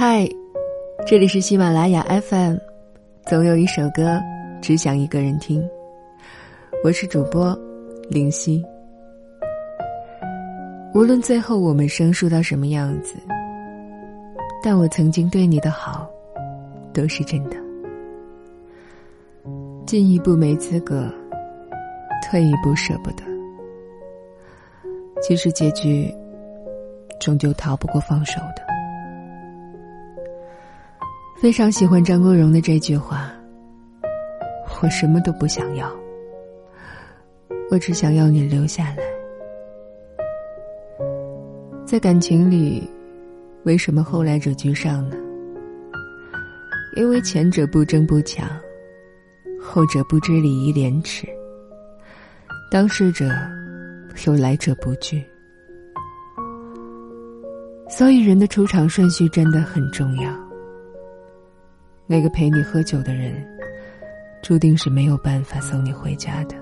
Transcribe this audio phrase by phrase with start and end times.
[0.00, 0.24] 嗨，
[1.08, 2.56] 这里是喜马拉雅 FM，
[3.26, 4.22] 总有一首歌
[4.62, 5.68] 只想一个人听。
[6.84, 7.52] 我是主播
[8.08, 8.64] 灵犀。
[10.94, 13.16] 无论最后我们生疏到什么样子，
[14.62, 16.08] 但我曾经对你的好
[16.94, 17.56] 都是真的。
[19.84, 21.12] 进一步没资格，
[22.24, 23.24] 退一步舍不得。
[25.20, 26.08] 其实结局
[27.18, 28.68] 终究逃不过放手的。
[31.40, 33.30] 非常喜欢张国荣的这句话
[34.82, 35.88] ：“我什么都不想要，
[37.70, 38.98] 我只想要你留下来。”
[41.86, 42.90] 在感情里，
[43.62, 45.16] 为什么后来者居上呢？
[46.96, 48.48] 因为前者不争不抢，
[49.62, 51.24] 后者不知礼仪廉耻，
[52.68, 53.30] 当事者
[54.26, 55.24] 又来者不拒，
[57.88, 60.47] 所以人的出场顺序真的很重要。
[62.10, 63.34] 那个陪你喝酒的人，
[64.42, 66.56] 注定是没有办法送你回家的。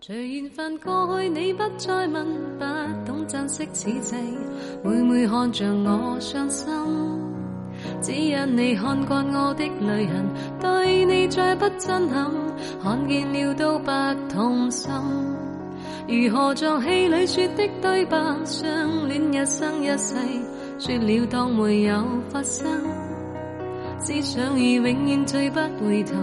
[0.00, 2.26] 随缘分过去，你不再问，
[2.58, 2.64] 不
[3.06, 4.16] 懂珍惜此际，
[4.82, 6.66] 每每看着我伤心，
[8.00, 10.24] 只因你看惯我的泪痕，
[10.58, 12.30] 对你再不震撼，
[12.82, 13.90] 看见了都不
[14.30, 14.90] 痛心。
[16.06, 20.14] 如何像戏里说的对白，相恋一生一世，
[20.78, 22.66] 说了当没有发生，
[24.00, 26.14] 只想而永远追不回头，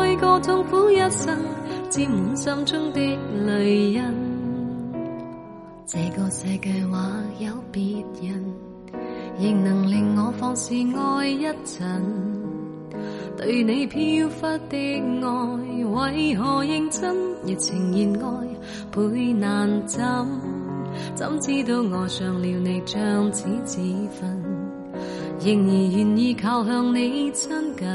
[0.00, 1.38] 爱过痛苦一生。
[1.90, 3.00] 沾满心中的
[3.46, 4.02] 泪印，
[5.86, 6.98] 这个世界或
[7.38, 8.44] 有别人，
[9.38, 12.02] 亦能令我放肆爱一阵。
[13.36, 15.63] 对你飘忽的爱，
[15.94, 17.14] 为何认真？
[17.46, 18.48] 热情热爱
[18.90, 20.02] 倍难枕，
[21.14, 23.80] 怎知道爱上了你像似自
[24.18, 24.42] 焚，
[25.40, 27.86] 仍然愿意靠向你亲近。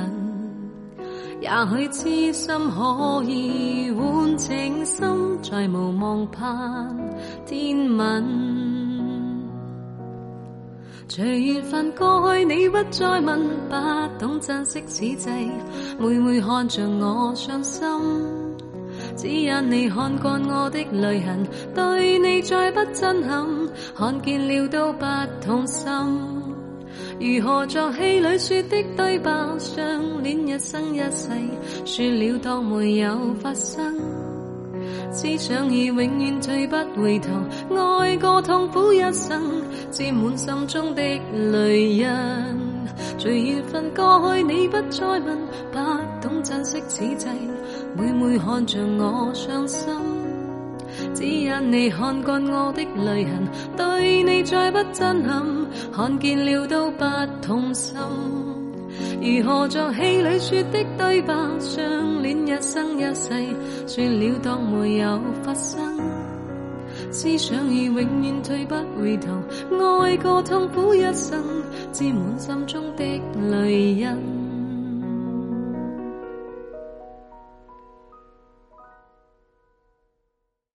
[1.42, 6.96] 也许痴心可以换情深，再无望盼
[7.46, 8.69] 天吻。
[11.12, 13.76] 随缘分过去，你不再问，不
[14.20, 15.30] 懂珍惜此际，
[15.98, 17.82] 每每看着我伤心，
[19.18, 23.44] 只因你看惯我的泪痕，对你再不震撼，
[23.98, 25.06] 看见了都不
[25.42, 25.90] 痛心。
[27.20, 31.32] 如何像戏里说的对白，相恋一生一世，
[31.86, 34.19] 说了当没有发生。
[35.22, 37.28] 只想而永远追不回头，
[38.00, 41.02] 爱过痛苦一生，沾满心中的
[41.52, 42.08] 泪印。
[43.18, 45.38] 随缘分过去，你不再问，
[45.74, 45.78] 不
[46.22, 47.28] 懂珍惜此际，
[47.98, 49.90] 每每看着我伤心。
[51.14, 55.46] 只因你看惯我的泪痕，对你再不震撼，
[55.94, 57.04] 看见了都不
[57.42, 57.98] 痛心。
[59.22, 63.30] 如何像戏里说的对白，相恋一生一世，
[63.86, 65.80] 算了当没有发生。
[67.12, 69.28] 思想已永远退不回头，
[70.04, 71.44] 爱过痛苦一生，
[71.92, 73.04] 沾满心中的
[73.50, 74.39] 泪印。